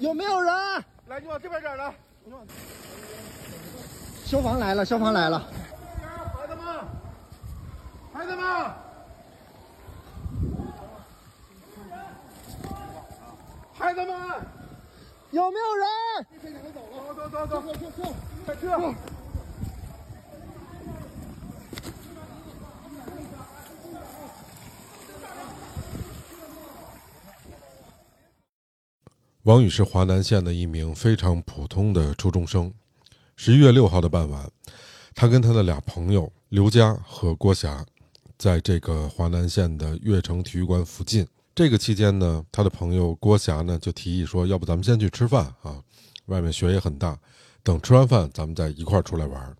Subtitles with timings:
[0.00, 0.54] 有没有人？
[1.08, 1.94] 来，你往这边点来。
[4.24, 5.46] 消防来了，消防来了。
[6.38, 6.66] 孩子们，
[8.14, 8.70] 孩子们，
[13.74, 14.16] 孩子们，
[15.32, 15.86] 有没有人？
[16.72, 18.14] 走走走走走走，
[18.46, 18.64] 快撤！
[29.50, 32.72] 王宇是华南县的一名非常普通的初中生。
[33.34, 34.48] 十一月六号的傍晚，
[35.12, 37.84] 他跟他的俩朋友刘佳和郭霞，
[38.38, 41.26] 在这个华南县的悦城体育馆附近。
[41.52, 45.82] 这个期间呢，他的朋友郭霞呢就提议说：“要不咱们先去吃饭啊？
[46.26, 47.18] 外面雪也很大，
[47.64, 49.56] 等吃完饭咱们再一块儿出来玩。”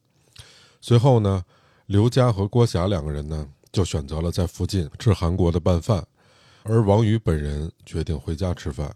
[0.81, 1.43] 随后呢，
[1.87, 6.07] 刘佳和郭霞两个人呢就选择了在附近吃韩国的拌饭，
[6.63, 8.95] 而王宇本人决定回家吃饭。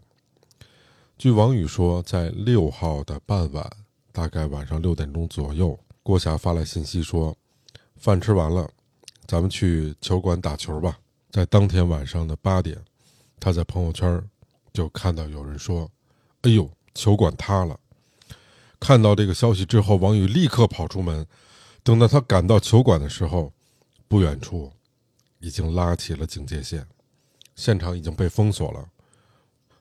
[1.17, 3.71] 据王宇说，在六号的傍晚，
[4.11, 7.35] 大概晚上六点钟左右，郭霞发来信息说
[7.95, 8.69] ：“饭吃完了，
[9.25, 10.99] 咱们去球馆打球吧。”
[11.31, 12.77] 在当天晚上的八点，
[13.39, 14.21] 他在朋友圈
[14.73, 15.89] 就看到有人说
[16.43, 17.79] ：“哎呦，球馆塌了！”
[18.77, 21.25] 看到这个消息之后，王宇立刻跑出门。
[21.81, 23.53] 等到他赶到球馆的时候，
[24.09, 24.69] 不远处
[25.39, 26.85] 已经拉起了警戒线，
[27.55, 28.89] 现场已经被封锁了。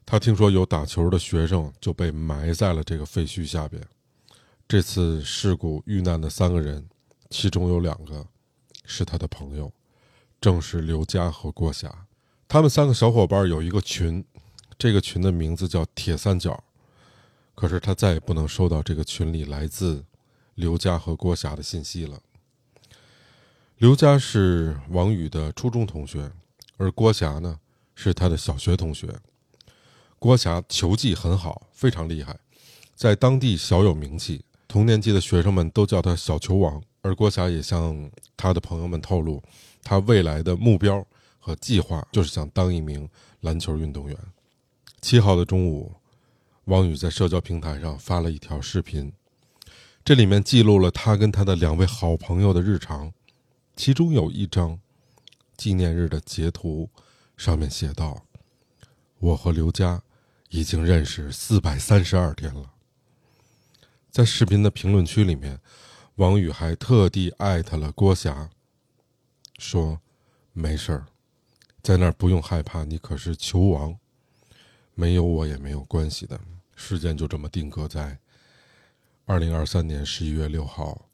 [0.07, 3.83] 他听说有打球的学生就被埋在了这个废墟下边。
[4.69, 6.87] 这次事故遇难的三个人，
[7.31, 8.27] 其中有两个
[8.85, 9.73] 是他的朋友，
[10.41, 12.07] 正是刘佳和郭霞。
[12.47, 14.25] 他们三个小伙伴有一个群，
[14.79, 16.63] 这个群的名字叫“铁三角”。
[17.55, 20.05] 可是他再也不能收到这个群里来自
[20.55, 22.21] 刘佳和郭霞的信息了。
[23.79, 26.31] 刘佳是王宇的初中同学，
[26.77, 27.59] 而郭霞呢
[27.95, 29.09] 是他的小学同学。
[30.25, 32.35] 郭霞球技很好，非常厉害，
[32.95, 34.43] 在当地小有名气。
[34.67, 36.83] 同年级的学生们都叫他“小球王”。
[37.03, 39.43] 而郭霞也向他的朋友们透露，
[39.83, 41.07] 他未来的目标
[41.39, 43.07] 和计划就是想当一名
[43.41, 44.17] 篮球运动员。
[45.03, 45.93] 七号的中午，
[46.65, 49.13] 王宇在社交平台上发了一条视频，
[50.03, 53.13] 这里面记录了他跟他的两位好朋友的日常，
[53.77, 54.81] 其中有一张
[55.55, 56.89] 纪念日的截图，
[57.37, 58.25] 上面写道
[59.21, 60.03] ：“我和刘佳。”
[60.55, 62.71] 已经认识四百三十二天了。
[64.09, 65.59] 在视频的评论区里面，
[66.15, 68.49] 王宇还特地艾特了郭霞，
[69.59, 70.01] 说
[70.55, 71.07] ：“没事儿，
[71.83, 73.99] 在那儿不用害怕，你可是球王，
[74.95, 76.41] 没有我也没有关系的。”
[76.77, 78.17] 时间就这么定格在
[79.25, 81.09] 二零二三年十一月六号，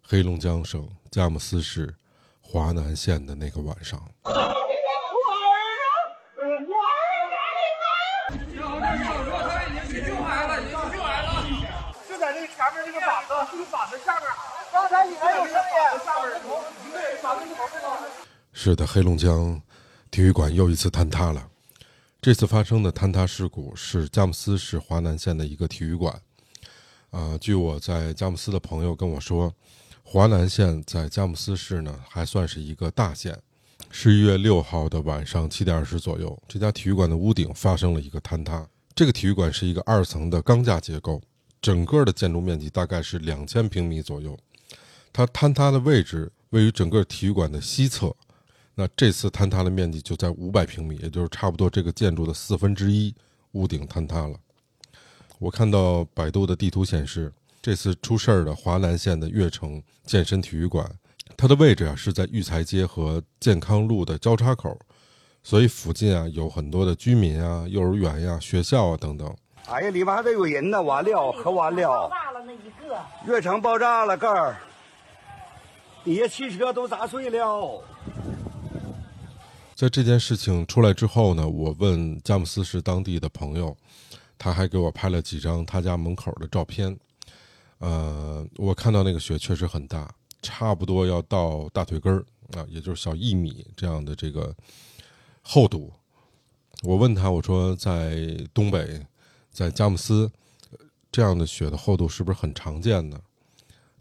[0.00, 1.94] 黑龙江省佳木斯市
[2.40, 4.10] 华南县的那个晚上。
[18.52, 19.60] 是的，黑龙江
[20.10, 21.48] 体育馆又一次坍塌了。
[22.20, 26.20] 这次发生的坍塌事故是佳木斯市华南县的一个体育馆。
[27.10, 29.52] 啊，据我在佳木斯的朋友跟我说，
[30.02, 33.40] 华南县在佳木斯市呢还算是一个大县。
[33.90, 38.68] 十一月六号的晚上七点二十左右，这家体育馆的屋顶发生了一个坍塌。
[38.94, 41.22] 这个体育馆是一个二层的钢架结构。
[41.60, 44.38] 整个的建筑面积大概是两千平米左右，
[45.12, 48.14] 它坍塌的位置位于整个体育馆的西侧，
[48.74, 53.14] 那这次坍塌的面积就在五百平米，也就是差不多这个建筑的四分之一，
[53.52, 54.38] 屋顶坍塌了。
[55.38, 60.90] 我看到百度的地图显示，这次出事儿的华南县的悦城健身体育馆，
[61.36, 64.78] 它的位置啊是在育才街和健康路的交叉口，
[65.42, 69.36] 所以附近啊有很多的居民啊、幼儿园呀、学校啊等等。
[69.70, 70.82] 哎呀，里面还得有人呢！
[70.82, 71.86] 完了，可完了！
[71.86, 74.56] 爆炸了那一个，悦城爆炸了，盖儿，
[76.02, 77.80] 底下汽车都砸碎了。
[79.76, 83.76] 在这件事情出来之后呢，我问佳木斯市当地的朋友，
[84.36, 86.98] 他还给我拍了几张他家门口的照片。
[87.78, 90.12] 呃，我看到那个雪确实很大，
[90.42, 92.18] 差不多要到大腿根儿
[92.58, 94.52] 啊，也就是小一米这样的这个
[95.42, 95.92] 厚度。
[96.82, 99.00] 我问他，我说在东北。
[99.50, 100.30] 在佳木斯，
[101.10, 103.20] 这样的雪的厚度是不是很常见呢？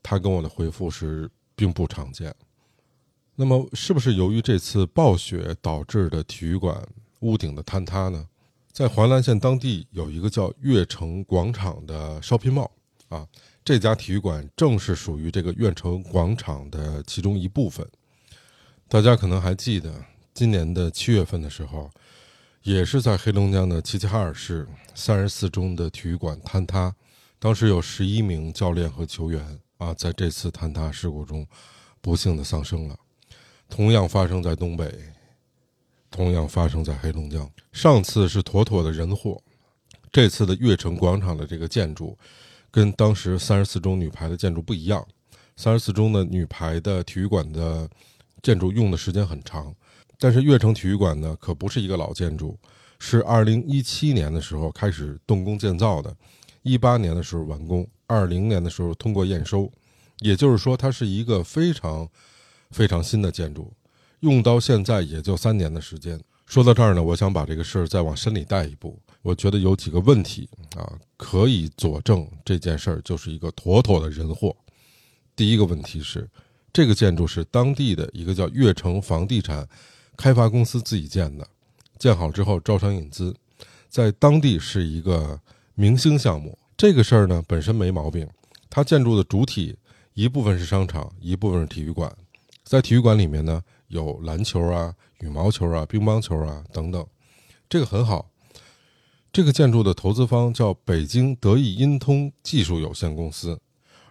[0.01, 2.33] 他跟我的回复是并不常见。
[3.35, 6.87] 那么，是不是由于这次暴雪导致的体育馆
[7.21, 8.27] 屋顶的坍塌呢？
[8.71, 12.69] 在华南县当地有一个叫悦城广场的 shopping mall
[13.09, 13.27] 啊，
[13.65, 17.85] 这家体育馆正是属于这个悦城广场的其中一部分。
[18.87, 21.89] 大家可能还记得，今年的七月份的时候。
[22.63, 26.93] 也是在黑龙江的齐齐哈尔市三十四中的体育馆坍塌，
[27.39, 31.47] 当时有十一名教练和球员啊，在这次坍塌事故中
[32.01, 32.97] 不幸的丧生了。
[33.69, 34.93] 同样发生在东北，
[36.11, 37.49] 同样发生在黑龙江。
[37.71, 39.41] 上次是妥妥的人祸，
[40.11, 42.17] 这次的悦城广场的这个建筑，
[42.69, 45.07] 跟当时三十四中女排的建筑不一样。
[45.55, 47.89] 三十四中的女排的体育馆的
[48.41, 49.73] 建筑用的时间很长。
[50.21, 52.59] 但是悦城体育馆呢，可不是一个老建筑，
[52.99, 56.13] 是二零一七年的时候开始动工建造的，
[56.61, 59.71] 一八年的时候完工，二零年的时候通过验收，
[60.19, 62.05] 也就是说，它是一个非常
[62.71, 63.71] 非常新的建筑，
[64.19, 66.19] 用到现在也就三年的时间。
[66.45, 74.53] 说到这儿呢，我想把这个事儿再往深里带一步，我觉得有几个问题啊，可以佐证这件事儿就是一个妥妥的人祸。
[75.33, 76.29] 第一个问题是，
[76.73, 79.65] 这个建筑是当地的一个叫悦城房地产。
[80.19, 81.47] 开发公司自己建的，
[81.97, 83.33] 建好之后招商引资，
[83.87, 85.39] 在当地是一个
[85.75, 86.59] 明星项目。
[86.75, 88.27] 这个事儿呢本身没毛病，
[88.69, 89.77] 它建筑的主体
[90.15, 92.13] 一部分是商场，一部分是体育馆。
[92.65, 97.07] 在体育馆里面呢有篮球啊、羽毛球啊、乒乓球啊等等，
[97.69, 98.29] 这个很好。
[99.31, 103.57] 这个建筑的投资方叫北京德意音通技术有限公司，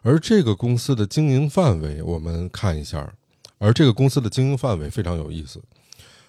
[0.00, 3.12] 而这个公司的经营范围我们看一下，
[3.58, 5.62] 而这个公司的经营范围非常有意思。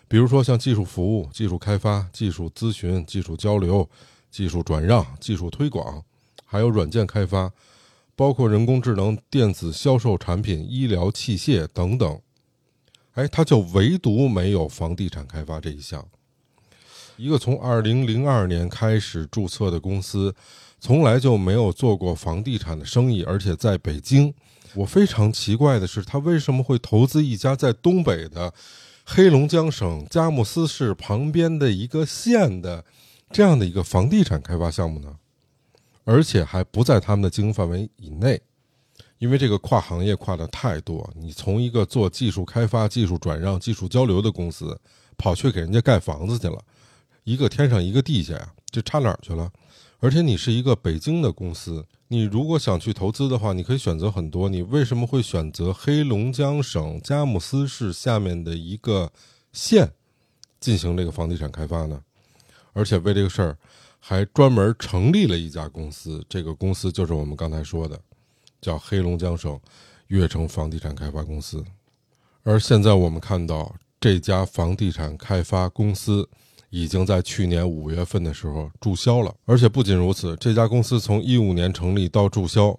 [0.09, 3.87] 比如说，像技术服务、技术开发、技术咨询、技术交流、
[4.31, 6.03] 技术转让、技术推广，
[6.43, 7.51] 还有软件开发，
[8.15, 12.19] 包括人工智能、电子销售产品、医疗器械等等。
[13.13, 16.03] 哎，它就唯独没有房地产开发这一项。
[17.15, 20.33] 一个从二零零二年开始注册的公司，
[20.79, 24.33] 从来就没有做过房地产的生意，而且在北京。
[24.73, 28.51] 我非常奇怪的是，他为什么会投资一家在东北的？
[29.11, 32.85] 黑龙江省佳木斯市旁边的一个县的
[33.31, 35.17] 这样的一个房地产开发项目呢，
[36.03, 38.39] 而且还不在他们的经营范围以内，
[39.17, 41.11] 因为这个跨行业跨的太多。
[41.15, 44.79] 你从一个做技术开发、技术转让、技术交流的公司，
[45.17, 46.63] 跑去给人家盖房子去了，
[47.23, 49.51] 一个天上一个地下呀，这差哪儿去了？
[50.01, 51.85] 而且你是一个北京的公司。
[52.07, 54.47] 你如果想去投资的话，你可以选择很多。
[54.47, 59.11] 你为什么会选择黑龙江省佳木斯市下面的一个
[59.51, 59.91] 县
[60.59, 62.01] 进行这个房地产开发呢？
[62.73, 63.57] 而且为这个事儿
[63.99, 67.99] 还专门成立了一家公司，这个公司就是我们刚才说的，
[68.61, 69.59] 叫黑龙江省
[70.07, 71.63] 悦城房地产开发公司。
[72.43, 76.29] 而现在我们看到这家房地产开发公司。
[76.69, 82.77] 已经在去年五月份的时候注销了，而且不仅如此，这家公司从一五年成立到注销，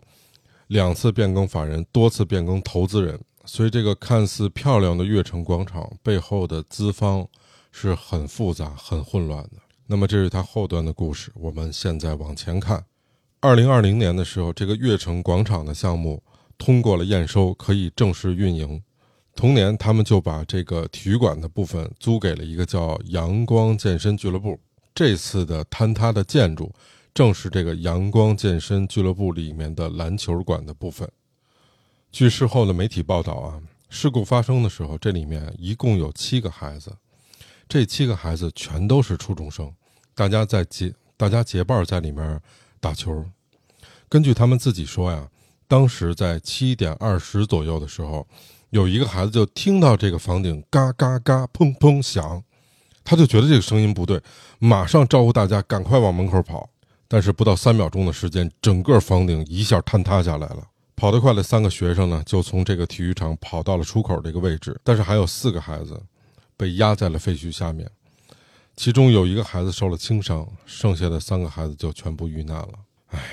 [0.69, 7.27] 两次变更法人，多次变更投资人，所以这个看似漂亮的悦城广场背后的资方
[7.73, 9.55] 是很复杂、很混乱的。
[9.87, 11.33] 那么这是它后端的故事。
[11.35, 12.85] 我们现在往前看，
[13.41, 16.23] 二零二零年的时候，这个悦城广场的项目
[16.57, 18.81] 通过了验收，可以正式运营。
[19.41, 24.61] 同年，他们就把这个体育馆的部分租给了一个叫阳光健身俱乐部。
[24.95, 26.71] 这次的坍塌的建筑，
[27.15, 31.11] 正是这个阳光健身俱乐部里面的篮球馆的部分。
[32.13, 36.95] 据事后的媒体报道啊，事故发生的时候，这里面一共有七个孩子，
[37.67, 39.73] 这七个孩子全都是初中生，
[40.15, 42.39] 大家在结大家结伴在里面
[42.79, 43.25] 打球。
[44.07, 45.27] 根据他们自己说呀，
[45.67, 48.29] 当时在七点二十左右的时候。
[48.71, 52.43] 有一个孩子就听到这个房顶嘎嘎嘎砰砰响，
[53.05, 54.21] 他就觉得这个声音不对，
[54.59, 56.71] 马上招呼大家赶快往门口跑。
[57.09, 60.69] 但是不到三秒钟的时间，整个房顶一下坍塌下来了。
[60.95, 66.01] 跑得快的三个学生呢，就从这个体育场跑到了出口这个位置，但是还有四个孩子
[66.57, 67.91] 被压在了废墟下面，
[68.77, 72.75] 其中有一个孩子受了轻伤，剩下的三个孩子就全部遇难了。
[73.09, 73.25] 哎呀，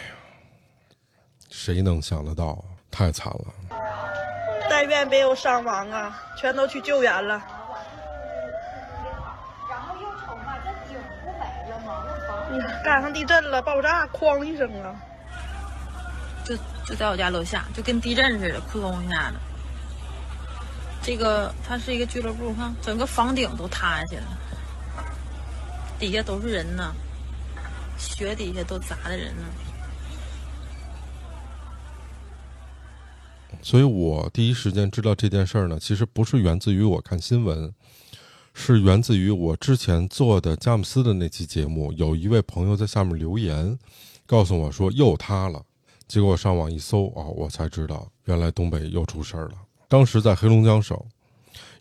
[1.50, 2.64] 谁能想得到啊？
[2.90, 3.67] 太惨了。
[4.78, 6.22] 但愿没有伤亡啊！
[6.38, 7.42] 全都去救援了。
[9.68, 12.06] 然后又瞅嘛，这景不没了吗？
[12.52, 14.94] 那赶上地震了，爆炸，哐一声啊！
[16.46, 16.56] 就
[16.86, 19.38] 就在我家楼下，就跟地震似的，扑通一下子。
[21.02, 24.26] 这个它是一个俱乐部，看整个房顶都塌下去了，
[25.98, 26.94] 底下都是人呢，
[27.98, 29.46] 雪底下都砸的人呢。
[33.68, 37.74] 所以我第一时间知道这件事儿呢，其实不是源自于我看新闻，
[38.54, 43.78] 是源自于我之前做的佳木斯的那期节目，有一位朋友在下面留言，
[44.26, 45.62] 告诉我说又塌了。
[46.08, 49.56] 结果上网一搜啊，我才知道原来东北又出事儿了。
[49.90, 50.98] 当时在黑龙江省，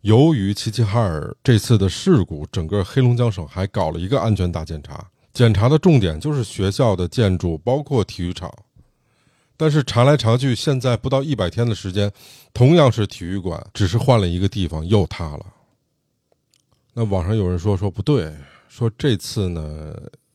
[0.00, 8.52] 由于齐齐哈尔这次的事故，整个黑龙江省还搞了一个安全大检查，检查的重点就是学校的建筑，包括体育场。
[9.56, 12.12] 但是查来查去，现在不到一百天的时间，
[12.52, 15.46] 同样是体育馆，只是换了一个地方，又塌了。
[16.94, 18.34] 那网上有人说说不对，
[18.68, 19.94] 说这次呢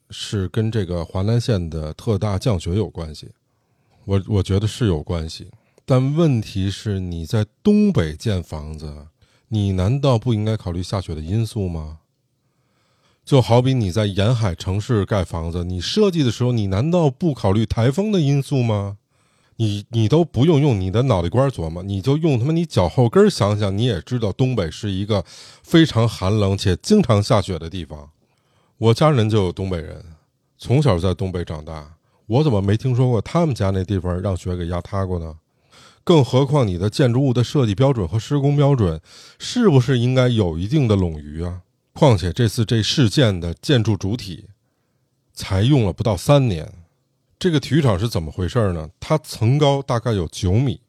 [0.10, 3.30] 是跟这个华南县的特大降雪有关系。
[4.06, 5.50] 我我觉得是有关系，
[5.86, 9.08] 但问题是你在东北建房子。
[9.54, 12.00] 你难道不应该考虑下雪的因素吗？
[13.25, 18.98] 就好比你在沿海城市盖房子，你设计的时候，你难道不考虑台风的因素吗？
[19.62, 25.24] 你你都不用用你的脑袋瓜琢磨，你就用他妈你脚后跟想想，你也知道东北是一个
[25.62, 28.10] 非常寒冷且经常下雪的地方。
[28.80, 30.03] 我家人就有东北人，
[30.58, 31.94] 从小在东北长大，
[32.25, 35.36] 我怎么没听说过他们家那地方让雪给压塌过呢？
[36.03, 39.00] 更何况，你的建筑物的设计标准和施工标准，
[39.38, 41.62] 是不是应该有一定的冗余啊？
[41.94, 44.46] 况且这次这事件的建筑主体，
[45.34, 46.81] 才用了不到三年。
[47.41, 48.88] 这个体育场是怎么回事儿呢？
[49.00, 50.79] 它层高大概有九米，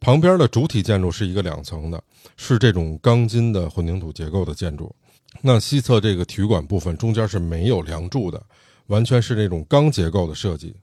[0.00, 2.02] 旁边的主体建筑是一个两层的，
[2.38, 4.96] 是这种钢筋的混凝土结构的建筑。
[5.42, 8.42] 那西侧这个体育馆部分中间是没有梁柱的，
[8.86, 10.74] 完全是那种钢结构的设计。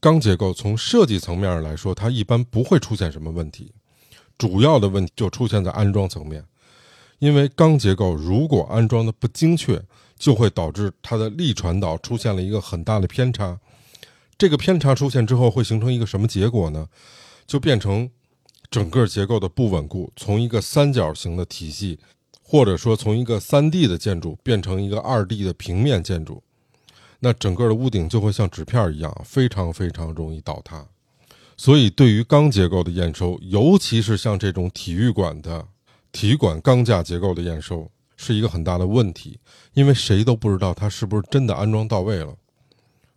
[0.00, 3.72] 钢结构从设计层面来说，它一般不会出现什么问题，
[4.36, 6.44] 主要的问题就出现在安装层面，
[7.20, 9.80] 因为钢结构如果安装的不精确，
[10.18, 13.56] 就会导致它的力传导出现了一个很大的偏差。
[14.40, 16.88] 这个偏差出现之后，会形成一个什么结果呢？
[17.46, 18.08] 就变成
[18.70, 21.98] 整个结构的不稳固，从一个三角形的体系，
[22.42, 26.42] 或者说从一个三 D 的建筑变成一个二 D 的平面建筑。
[27.18, 30.88] 那整个的屋顶就会像纸片一样，非常非常容易倒塌。
[31.58, 35.62] 所以，对于钢结构的验收，尤其是像这种体育馆的
[36.12, 39.38] 体育馆钢架结构的验收，是一个很大的问题。
[39.74, 42.34] 因为谁都不知道它是不是真的安装到位了，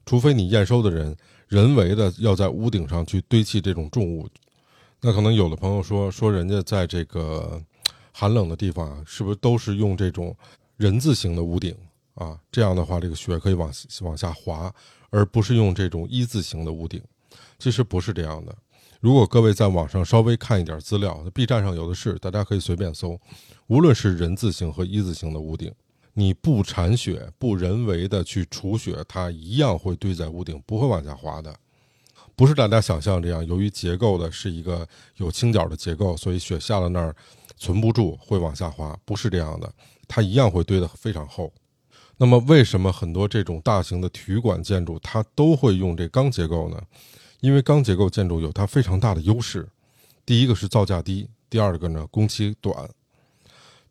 [0.05, 1.15] 除非你验收的人
[1.47, 4.27] 人为的要在屋顶上去堆砌这种重物。
[5.01, 7.61] 那可能有的朋友说说，人家在这个
[8.11, 10.35] 寒冷的地方啊，是不是都是用这种
[10.77, 11.75] 人字形的屋顶？
[12.15, 14.73] 啊，这样的话，这个雪可以往往下滑，
[15.09, 17.01] 而不是用这种一字形的屋顶。
[17.57, 18.55] 其实不是这样的。
[18.99, 23.19] 如果各位在网上稍微看一点资料，B 站上有的是，大家可以随便搜。
[23.67, 25.73] 无论是人字形和一字形的屋顶，
[26.13, 31.55] 你不铲雪、不人为的去除雪，它一样会堆在屋顶，不会往下滑的。
[32.35, 37.15] 不是大家想象这样，由于结构的是一个有倾角的结构，所以雪下了那儿
[37.57, 38.97] 存不住，会往下滑。
[39.05, 39.71] 不是这样的，
[40.07, 41.51] 它一样会堆得非常厚。
[42.17, 46.81] 那么，为什么很多这种大型的体育馆建筑它都会用这钢结构呢？
[47.39, 49.67] 因为钢结构建筑有它非常大的优势，
[50.25, 52.89] 第一个是造价低，第二个呢工期短。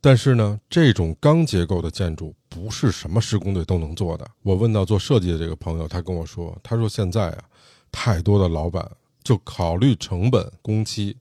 [0.05, 4.29] 但是呢，这种钢结构的建筑不是什么施工队都能做的。
[4.43, 7.45] 我问到做设计的这个朋友，他跟我说，他说现在啊，
[7.93, 8.85] 太多的老板
[9.23, 11.17] 就考虑成本、工期，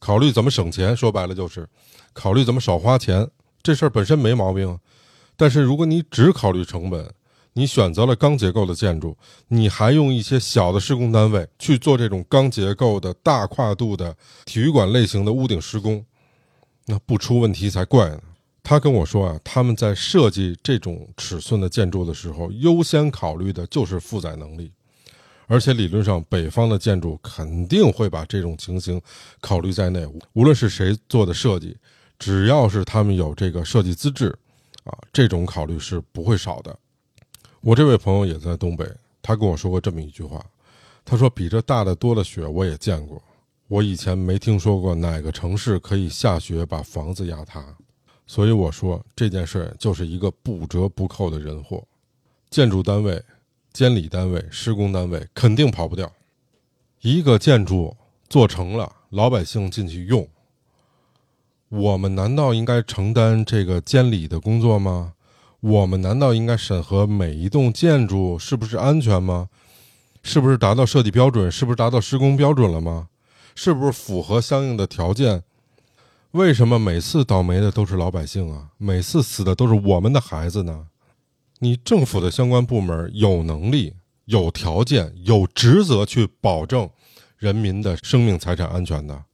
[0.00, 1.68] 考虑怎么省钱，说白了就是
[2.12, 3.30] 考虑怎么少花钱。
[3.62, 4.76] 这事儿本身没毛病。
[5.36, 7.08] 但是，如果你只考虑成本，
[7.52, 9.16] 你选择了钢结构的建筑，
[9.48, 16.04] 你还用一些小的施工单位去做这种钢结构的大跨度的体育馆类型的屋顶施工，
[16.86, 18.20] 那不出问题才怪呢。
[18.62, 24.72] 他跟我说啊，他们在设计这种尺寸的建筑的时候，优先考虑的就是负载能力，
[25.46, 29.00] 而且理论上北方的建筑肯定会把这种情形
[29.40, 30.04] 考虑在内。
[30.32, 31.76] 无论是谁做的设计，
[32.18, 34.36] 只要是他们有这个设计资质。
[34.84, 36.78] 啊，这种考虑是不会少的。
[37.60, 38.88] 我这位朋友也在东北，
[39.20, 40.40] 他跟我说过这么一句话，
[41.04, 43.20] 他说：“比这大的多的雪我也见过，
[43.68, 47.64] 我以前没听说过哪个城市可以下雪把房子压塌。”
[48.28, 51.86] 所以我说这件事就是一个不折不扣的人祸，
[52.50, 53.22] 建筑单位、
[53.72, 56.12] 监理单位、施工单位肯定跑不掉。
[57.02, 57.96] 一个建筑
[58.28, 60.26] 做成了，老百姓进去用。
[61.68, 65.14] 我们难道应该承担这个监理的工作吗？
[65.60, 69.48] 我们难道应该审核每一栋建筑是不是安全吗？
[70.22, 71.50] 是不是达到设计标准？
[71.50, 73.08] 是不是达到施工标准了吗？
[73.56, 75.42] 是不是符合相应的条件？
[76.32, 78.68] 为什么每次倒霉的都是老百姓啊？
[78.76, 80.88] 每次死的都是我们的孩子呢？
[81.60, 83.94] 你政府的相关部门有能力、
[84.26, 86.90] 有条件、有职责去保证
[87.38, 89.24] 人民的生命财产安全的，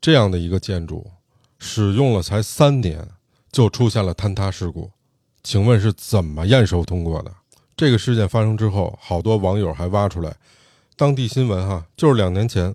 [0.00, 1.10] 这样的一个建筑。
[1.58, 3.08] 使用了才三年，
[3.50, 4.92] 就出现了坍塌事故，
[5.42, 7.34] 请问是怎么验收通过的？
[7.76, 10.36] 这个事件发生之后，好多网友还挖出来
[10.94, 12.72] 当地新闻哈，就是两年前，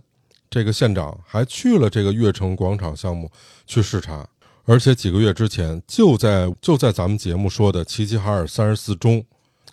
[0.50, 3.32] 这个县长还去了这个悦城广场项目
[3.68, 4.28] 去视察，
[4.66, 9.24] 而且几个月之前，就在就在咱们节目说的齐齐哈尔三十四中，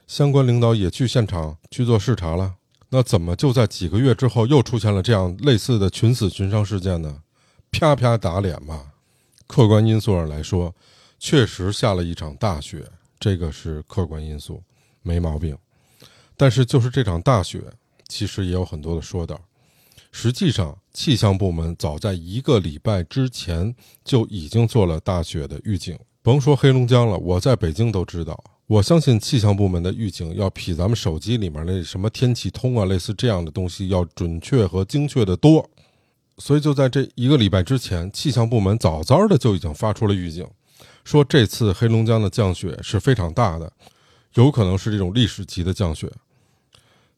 [0.06, 2.54] 相关领导也去现场去做视察了。
[2.90, 7.22] 那怎么就在几个月之后又出现了这样类似的群死群伤事件呢？
[7.72, 8.92] 啪啪打脸嘛！
[9.46, 10.74] 客观因素上来说，
[11.18, 12.84] 确实下了一场大雪，
[13.18, 14.62] 这个是客观因素，
[15.02, 15.56] 没毛病。
[16.36, 17.62] 但是就是这场大雪，
[18.08, 19.40] 其实也有很多的说道。
[20.18, 25.94] 实际上，气象部门早在一个礼拜之前就已经做了大雪的预警。
[26.22, 28.42] 甭说黑龙江了，我在北京都知道。
[28.66, 35.68] 我相信气象部门的预警要比咱们手机里面那什么天气通啊，类似这样的东西要准确和精确的多。
[36.38, 40.48] 所以就在这一个礼拜之前，气象部门早早的就已经发出了预警，
[41.04, 43.70] 说这次黑龙江的降雪是非常大的，
[44.32, 46.10] 有可能是这种历史级的降雪。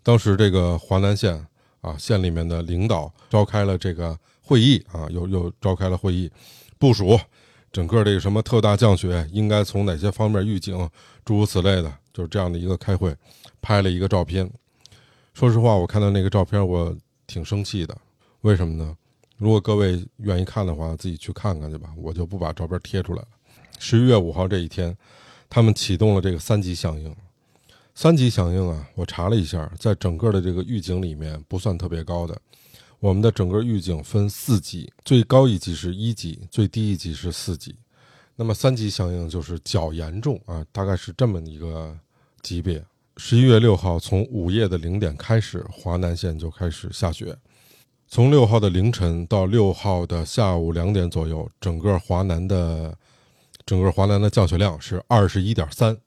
[0.03, 1.47] 当时这个华南县
[1.81, 6.31] 啊，县里面的领导召开了这个会议啊，又又召开了会议，
[6.79, 7.19] 部署。
[7.71, 10.89] 整个这个什么特大降雪应该从哪些方面预警，
[11.25, 13.15] 诸如此类的，就是这样的一个开会，
[13.61, 14.51] 拍了一个照片。
[15.35, 17.97] 说实话，我看到那个照片，我挺生气的。
[18.41, 18.97] 为什么呢？
[19.37, 23.29] 如果各位愿意看的话，自己去看看去吧，我就不把照片贴出来了。
[23.79, 24.97] 十一月五号这一天，
[25.51, 27.15] 他们启动了这个三级响应。
[28.01, 32.41] 三级响应啊，我查了一下，在整个的这个预警里面不算特别高的。
[33.01, 37.75] 我们的整个预警分四级，最高一级是一级，最低一级是四级。
[38.37, 41.93] 那么三级响应就是较严重啊，大概是这么一个
[42.41, 42.81] 级别。
[43.17, 47.37] 十一月六号从午夜的零点开始，华南县就开始下雪。
[48.07, 52.97] 从六号的凌晨到六号的下午两点左右，整个华南的
[53.67, 55.99] 整个华南的降雪量是二十一点三，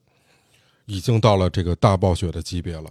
[0.86, 2.90] 已经到了这个大暴雪的级别了。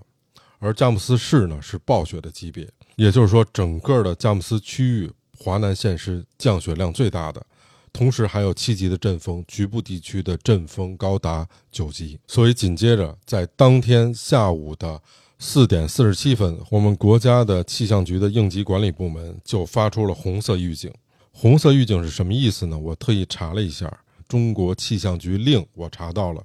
[0.59, 2.69] 而佳木斯市呢是暴雪的级别。
[2.95, 7.43] 也就是说，整个的佳木斯区域，华南县是降雪量最大的，
[7.91, 12.19] 同时还有七级的阵风，局部地区的阵风高达九级。
[12.27, 15.01] 所以紧接着，在当天下午的
[15.39, 20.93] 四点四十七分，我们国家的气象局的应急管理部门就发出了红色预警。
[21.31, 22.77] 红色预警是什么意思呢？
[22.77, 23.91] 我特意查了一下，
[24.27, 26.43] 中国气象局令我查到了，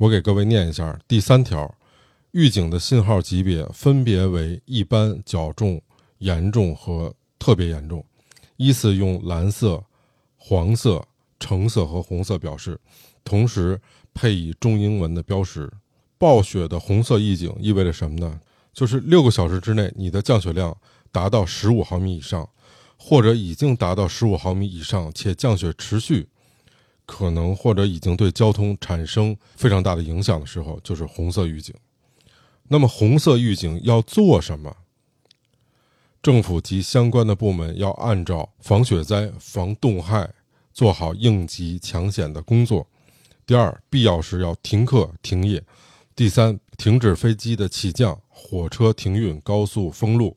[0.00, 1.74] 我给各位念一下第三条。
[2.30, 5.78] 预警的信号级别分别为一般、较重、
[6.20, 8.02] 严重和特别严重，
[8.56, 9.84] 依次用蓝色、
[10.38, 11.06] 黄色、
[11.38, 12.80] 橙色和红色表示，
[13.24, 13.78] 同时
[14.14, 15.70] 配以中英文的标识。
[16.16, 18.40] 暴雪的红色预警意味着什么呢？
[18.72, 20.74] 就是六个小时之内，你的降雪量
[21.12, 22.48] 达到十五毫米以上，
[22.96, 26.29] 或者已经达到十五毫米以上，且降雪持续，
[27.10, 31.74] 可能或者已经对交通产生非常大的影响的时候，就是红色预警。
[32.68, 34.76] 那么红色预警要做什么？
[36.22, 40.32] 政府及相关的部门要按照防雪灾、防冻害，
[40.72, 42.86] 做好应急抢险的工作。
[43.44, 45.60] 第二，必要时要停课停业。
[46.14, 50.36] 第三，停止飞机的起降，火车停运，高速封路，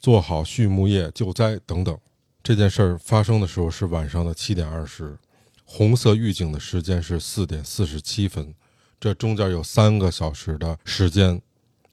[0.00, 1.98] 做好畜牧业救灾等等。
[2.42, 5.18] 这件事儿发生的时候是晚上的七点二十，
[5.66, 8.54] 红色预警的时间是四点四十七分，
[8.98, 11.42] 这中间有三个小时的时间。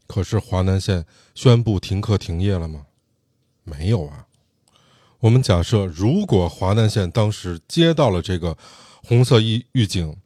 [0.05, 2.85] 可是华南县宣布停课停业了吗？
[3.63, 4.27] 没有啊。
[5.19, 8.57] 我们假设，如果华南县当时接到了这个
[9.03, 10.17] 红色预预警，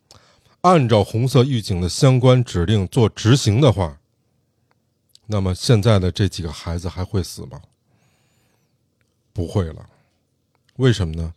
[0.62, 4.00] 按照红色预警的相关指令做执行的话，
[5.28, 7.62] 那么现在的这几个孩子还会死吗？
[9.32, 9.88] 不会了。
[10.78, 11.34] 为什么呢？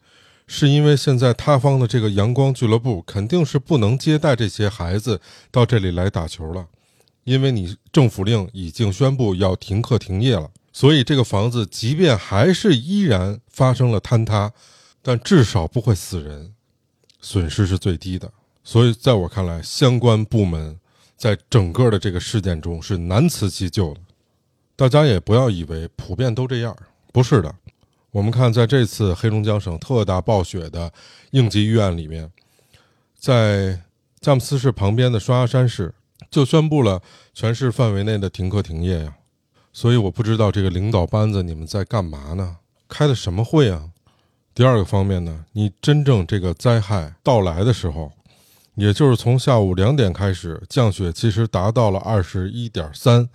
[0.52, 5.20] 是因为现在塌方的这个阳光俱乐部肯定是不能接待这些孩子
[5.52, 6.66] 到这里来打球了。
[7.22, 14.52] 因为你政府令已经宣布要停课停业了，所以这个房子即便还是依然发生了坍塌，
[15.00, 16.52] 但至少不会死人，
[17.20, 18.32] 损失是最低的。
[18.64, 20.76] 所以在我看来，相关部门
[21.16, 24.00] 在整个的这个事件中是难辞其咎的。
[24.74, 26.76] 大家也不要以为普遍都这样，
[27.12, 27.54] 不是的。
[28.10, 30.92] 我们看，在这次黑龙江省特大暴雪的
[31.30, 32.30] 应急预案里面，
[33.18, 33.80] 在
[34.20, 35.94] 佳木斯市旁边的双鸭山市。
[36.30, 39.14] 就宣布了全市范围内的停课停业呀，
[39.72, 42.58] 所以我不知道这个领导班子你们在干嘛呢？
[42.88, 43.88] 开的什么会啊？
[44.54, 48.12] 第二个方面呢，你真正这个灾害到来的时候，
[48.76, 53.28] 也就是从下午两点开始降雪，其实达到了二十一点三，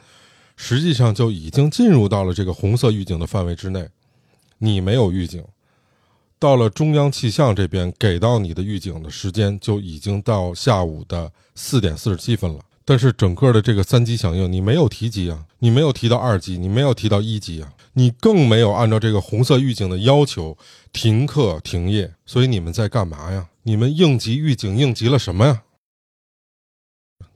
[0.55, 3.89] 实际上就已经进入到了这个红色预警的范围之内。
[4.57, 5.43] 你没有预警，
[6.39, 12.59] 到了中央气象这边给到你的预警的时间就已经到下午的四点四十七分了。
[12.87, 20.55] 但是整个的这个三级响应，你没有提及啊，你没有提到二级，你没有提到一级啊，你更没有按照这个红色预警的要求
[20.93, 22.13] 停课停业。
[22.27, 23.49] 所以你们在干嘛呀？
[23.63, 25.63] 你们应急预警应急了什么呀？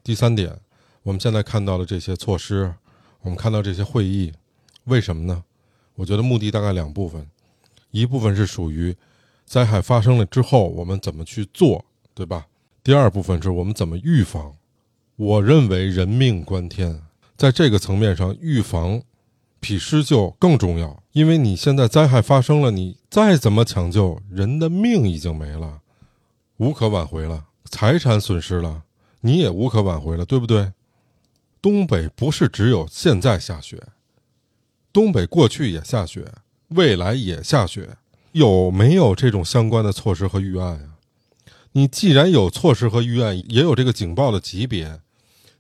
[0.04, 0.60] 第三点，
[1.02, 2.76] 我们现在看到的这些措施，
[3.22, 4.32] 我们看到这些会议，
[4.84, 5.44] 为什么呢？
[6.00, 7.28] 我觉得目的大概两部分，
[7.92, 8.96] 一部分是属于
[9.46, 11.84] 灾害发生了之后我们怎么去做，
[12.14, 12.48] 对吧？
[12.82, 14.56] 第二部分是我们怎么预防。
[15.18, 17.02] 我认为人命关天，
[17.36, 19.02] 在这个层面上，预防
[19.60, 21.04] 比施救更重要。
[21.12, 25.82] 因为你现在灾害发生了，你再怎么抢救，人的命已经没了，
[26.56, 28.84] 无可挽回了，财产损失了，
[29.20, 30.72] 你也无可挽回了，对不对？
[31.62, 33.84] 东北不是只有现在下雪，
[34.92, 36.32] 东北过去也下雪，
[36.70, 37.98] 未来也下雪，
[38.32, 40.90] 有没有这种相关的措施和预案呀？
[41.74, 45.02] 你既然有措施和预案，也有这个警报的级别。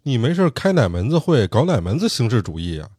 [0.03, 2.89] 你没事开哪门子会，搞哪门子形式主义啊？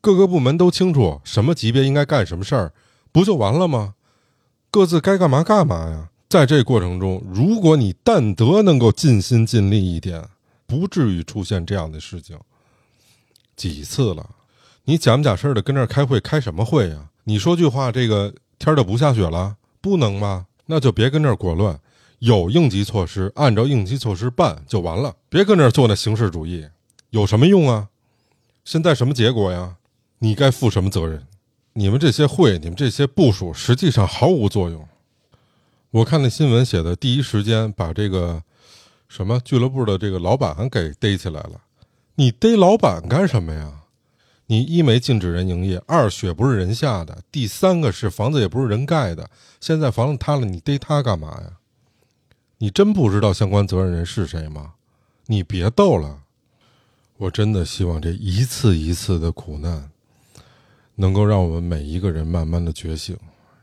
[0.00, 2.72] 各个部门都清楚什么级别应该干什么事儿，
[3.10, 3.94] 不就完了吗？
[4.70, 6.10] 各自该干嘛干嘛呀。
[6.28, 10.28] 在这过程中，如果你但得能够尽心尽力一点，
[10.66, 12.38] 不至于出现这样的事情。
[13.56, 14.28] 几次了，
[14.84, 17.08] 你假不假事儿的跟这儿开会，开什么会呀？
[17.24, 20.46] 你说句话，这个天儿就不下雪了，不能吗？
[20.66, 21.78] 那就别跟这儿裹乱。
[22.20, 26.66] 有应急措施，按照应急措施办就完了，别跟那儿做那形式主义，
[27.10, 27.88] 有什么用啊？
[28.64, 29.76] 现在什么结果呀？
[30.20, 31.26] 你该负什么责任？
[31.74, 34.86] 你们这些会，你们这些部署，实际上毫无作用。
[35.90, 38.42] 我看那新闻写的，第一时间把这个
[39.08, 41.60] 什么俱乐部的这个老板给逮起来了。
[42.14, 43.83] 你逮老板干什么呀？
[44.46, 49.30] 你一没禁止人营业，二雪不是人下的，第三个是房子也不是人盖的。
[49.60, 51.58] 现在房子塌了，你逮他干嘛呀？
[52.58, 54.74] 你真不知道相关责任人是谁吗？
[55.26, 56.20] 你别逗了！
[57.16, 59.90] 我真的希望这一次一次的苦难，
[60.96, 63.16] 能够让我们每一个人慢慢的觉醒，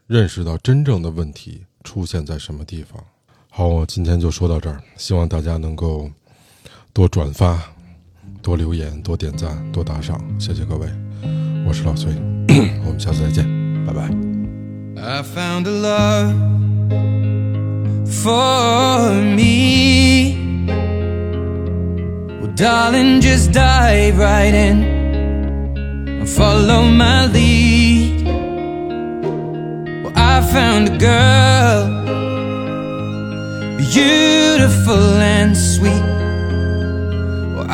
[0.08, 3.04] 认识到真正的问题出现在什么地方。
[3.50, 6.10] 好，我今天就说到这儿，希望大家能够
[6.94, 7.74] 多转发、
[8.41, 10.88] 多留言、多点赞、多打赏，谢谢各位。
[11.65, 12.12] 我是老崔，
[12.86, 13.45] 我们下次再见，
[13.86, 14.10] 拜拜。
[14.99, 16.34] I found a love
[18.06, 20.36] for me.
[22.41, 24.84] Well, darling, just dive right in
[26.21, 28.25] and follow my lead.
[30.04, 31.88] Well, I found a girl,
[33.77, 36.20] beautiful and sweet.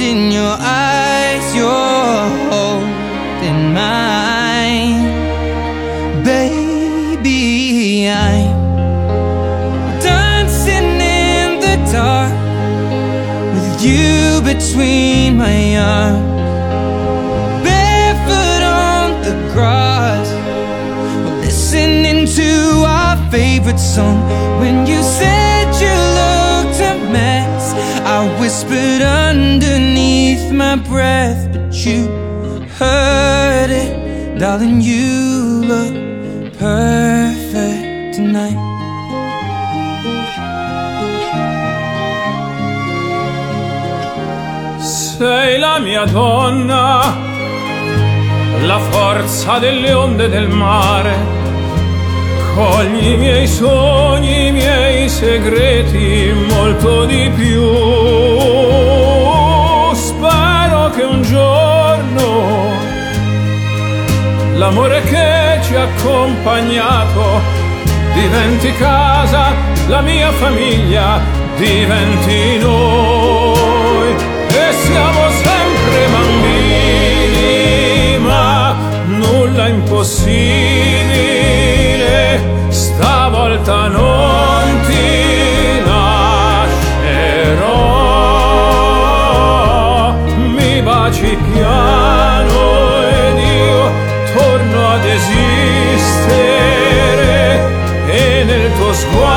[0.00, 5.04] and in your eyes, you're holding mine.
[6.24, 12.32] Baby, I'm dancing in the dark
[13.54, 16.30] with you between my arms.
[21.44, 24.18] Listening to our favorite song.
[24.60, 26.19] When you said you
[28.50, 32.08] whispered underneath my breath, but you
[32.80, 34.40] heard it.
[34.40, 35.94] Darling, you look
[36.58, 38.58] perfect tonight.
[44.80, 47.16] Sei la mia donna,
[48.62, 51.16] la forza delle onde del mare.
[52.56, 57.99] Cogli i miei sogni, i miei segreti, molto di più.
[64.60, 67.40] L'amore che ci ha accompagnato
[68.12, 69.54] diventi casa,
[69.88, 71.18] la mia famiglia
[71.56, 74.14] diventi noi.
[74.48, 77.48] E siamo sempre bambini,
[78.18, 80.28] ma nulla impossibile,
[82.68, 84.29] stavolta non
[99.00, 99.29] just one.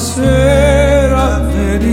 [0.00, 1.88] σέρα δεν